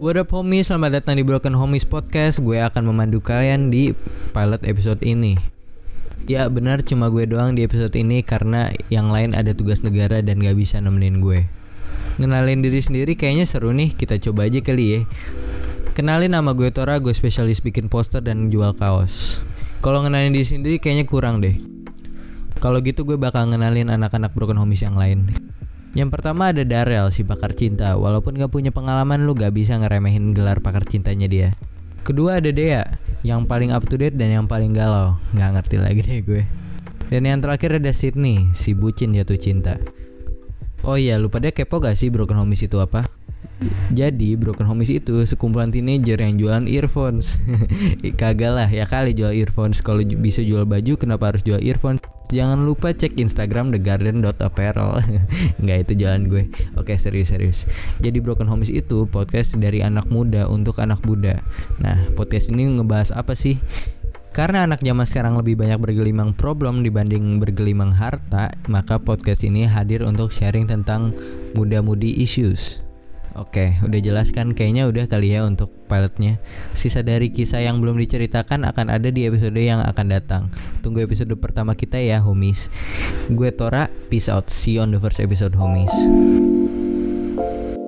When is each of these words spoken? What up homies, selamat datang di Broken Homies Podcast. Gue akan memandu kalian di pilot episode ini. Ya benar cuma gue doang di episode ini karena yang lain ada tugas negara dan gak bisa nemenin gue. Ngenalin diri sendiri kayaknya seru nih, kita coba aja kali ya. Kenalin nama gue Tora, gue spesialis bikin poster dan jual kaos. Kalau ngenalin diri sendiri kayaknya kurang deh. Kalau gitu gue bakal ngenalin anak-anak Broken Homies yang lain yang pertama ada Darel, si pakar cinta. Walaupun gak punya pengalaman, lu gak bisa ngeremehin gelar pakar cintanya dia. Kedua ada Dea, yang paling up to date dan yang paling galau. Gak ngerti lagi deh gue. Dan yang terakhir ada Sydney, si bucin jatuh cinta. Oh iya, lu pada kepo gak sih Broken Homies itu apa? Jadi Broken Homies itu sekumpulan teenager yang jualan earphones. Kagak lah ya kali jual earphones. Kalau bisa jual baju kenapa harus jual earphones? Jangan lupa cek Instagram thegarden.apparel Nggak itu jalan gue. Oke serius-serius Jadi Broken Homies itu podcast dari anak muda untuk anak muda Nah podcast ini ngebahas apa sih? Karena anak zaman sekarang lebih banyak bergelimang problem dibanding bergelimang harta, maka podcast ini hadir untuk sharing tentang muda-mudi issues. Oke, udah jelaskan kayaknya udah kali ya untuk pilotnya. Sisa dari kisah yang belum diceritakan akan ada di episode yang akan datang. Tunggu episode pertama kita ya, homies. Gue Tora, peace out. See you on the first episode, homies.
What 0.00 0.16
up 0.16 0.32
homies, 0.32 0.72
selamat 0.72 1.04
datang 1.04 1.20
di 1.20 1.28
Broken 1.28 1.52
Homies 1.52 1.84
Podcast. 1.84 2.40
Gue 2.40 2.56
akan 2.56 2.88
memandu 2.88 3.20
kalian 3.20 3.68
di 3.68 3.92
pilot 4.32 4.64
episode 4.64 4.96
ini. 5.04 5.36
Ya 6.24 6.48
benar 6.48 6.80
cuma 6.80 7.12
gue 7.12 7.28
doang 7.28 7.52
di 7.52 7.68
episode 7.68 7.92
ini 8.00 8.24
karena 8.24 8.72
yang 8.88 9.12
lain 9.12 9.36
ada 9.36 9.52
tugas 9.52 9.84
negara 9.84 10.24
dan 10.24 10.40
gak 10.40 10.56
bisa 10.56 10.80
nemenin 10.80 11.20
gue. 11.20 11.44
Ngenalin 12.16 12.64
diri 12.64 12.80
sendiri 12.80 13.12
kayaknya 13.12 13.44
seru 13.44 13.76
nih, 13.76 13.92
kita 13.92 14.16
coba 14.24 14.48
aja 14.48 14.64
kali 14.64 14.84
ya. 14.88 15.00
Kenalin 15.92 16.32
nama 16.32 16.56
gue 16.56 16.72
Tora, 16.72 16.96
gue 16.96 17.12
spesialis 17.12 17.60
bikin 17.60 17.92
poster 17.92 18.24
dan 18.24 18.48
jual 18.48 18.72
kaos. 18.72 19.44
Kalau 19.84 20.00
ngenalin 20.00 20.32
diri 20.32 20.48
sendiri 20.48 20.76
kayaknya 20.80 21.04
kurang 21.04 21.44
deh. 21.44 21.60
Kalau 22.56 22.80
gitu 22.80 23.04
gue 23.04 23.20
bakal 23.20 23.52
ngenalin 23.52 23.92
anak-anak 23.92 24.32
Broken 24.32 24.64
Homies 24.64 24.80
yang 24.80 24.96
lain 24.96 25.28
yang 25.92 26.08
pertama 26.08 26.54
ada 26.54 26.62
Darel, 26.62 27.10
si 27.10 27.26
pakar 27.26 27.50
cinta. 27.58 27.98
Walaupun 27.98 28.38
gak 28.38 28.54
punya 28.54 28.70
pengalaman, 28.70 29.26
lu 29.26 29.34
gak 29.34 29.50
bisa 29.50 29.74
ngeremehin 29.74 30.30
gelar 30.30 30.62
pakar 30.62 30.86
cintanya 30.86 31.26
dia. 31.26 31.50
Kedua 32.06 32.38
ada 32.38 32.54
Dea, 32.54 32.86
yang 33.26 33.44
paling 33.50 33.74
up 33.74 33.82
to 33.84 33.98
date 33.98 34.14
dan 34.14 34.30
yang 34.30 34.46
paling 34.46 34.70
galau. 34.70 35.18
Gak 35.34 35.50
ngerti 35.50 35.76
lagi 35.82 36.00
deh 36.06 36.22
gue. 36.22 36.42
Dan 37.10 37.26
yang 37.26 37.42
terakhir 37.42 37.82
ada 37.82 37.90
Sydney, 37.90 38.46
si 38.54 38.70
bucin 38.78 39.10
jatuh 39.10 39.34
cinta. 39.34 39.74
Oh 40.86 40.94
iya, 40.94 41.18
lu 41.18 41.26
pada 41.26 41.50
kepo 41.50 41.82
gak 41.82 41.98
sih 41.98 42.08
Broken 42.08 42.38
Homies 42.38 42.62
itu 42.62 42.78
apa? 42.78 43.09
Jadi 43.90 44.38
Broken 44.38 44.64
Homies 44.64 44.88
itu 44.88 45.20
sekumpulan 45.26 45.68
teenager 45.68 46.16
yang 46.16 46.40
jualan 46.40 46.64
earphones. 46.70 47.36
Kagak 48.20 48.52
lah 48.56 48.68
ya 48.70 48.88
kali 48.88 49.12
jual 49.12 49.36
earphones. 49.36 49.84
Kalau 49.84 50.00
bisa 50.02 50.40
jual 50.40 50.64
baju 50.64 50.96
kenapa 50.96 51.34
harus 51.34 51.44
jual 51.44 51.60
earphones? 51.60 52.00
Jangan 52.30 52.62
lupa 52.62 52.94
cek 52.94 53.18
Instagram 53.18 53.74
thegarden.apparel 53.74 55.02
Nggak 55.62 55.78
itu 55.82 55.92
jalan 55.98 56.30
gue. 56.30 56.46
Oke 56.78 56.94
serius-serius 56.94 57.66
Jadi 57.98 58.22
Broken 58.22 58.46
Homies 58.46 58.70
itu 58.70 59.10
podcast 59.10 59.58
dari 59.58 59.82
anak 59.82 60.06
muda 60.14 60.46
untuk 60.46 60.78
anak 60.78 61.02
muda 61.02 61.42
Nah 61.82 61.98
podcast 62.14 62.54
ini 62.54 62.70
ngebahas 62.78 63.10
apa 63.18 63.34
sih? 63.34 63.58
Karena 64.30 64.62
anak 64.62 64.78
zaman 64.86 65.10
sekarang 65.10 65.34
lebih 65.42 65.58
banyak 65.58 65.82
bergelimang 65.82 66.38
problem 66.38 66.86
dibanding 66.86 67.42
bergelimang 67.42 67.90
harta, 67.90 68.54
maka 68.70 69.02
podcast 69.02 69.42
ini 69.42 69.66
hadir 69.66 70.06
untuk 70.06 70.30
sharing 70.30 70.70
tentang 70.70 71.10
muda-mudi 71.58 72.22
issues. 72.22 72.86
Oke, 73.38 73.78
udah 73.86 74.00
jelaskan 74.02 74.58
kayaknya 74.58 74.90
udah 74.90 75.06
kali 75.06 75.30
ya 75.30 75.46
untuk 75.46 75.70
pilotnya. 75.86 76.42
Sisa 76.74 77.06
dari 77.06 77.30
kisah 77.30 77.62
yang 77.62 77.78
belum 77.78 77.94
diceritakan 77.98 78.66
akan 78.66 78.90
ada 78.90 79.08
di 79.10 79.26
episode 79.26 79.54
yang 79.58 79.78
akan 79.86 80.06
datang. 80.10 80.42
Tunggu 80.82 81.06
episode 81.06 81.30
pertama 81.38 81.78
kita 81.78 82.02
ya, 82.02 82.18
homies. 82.18 82.70
Gue 83.30 83.54
Tora, 83.54 83.86
peace 84.10 84.26
out. 84.26 84.50
See 84.50 84.78
you 84.78 84.82
on 84.82 84.90
the 84.90 84.98
first 84.98 85.22
episode, 85.22 85.54
homies. 85.54 85.94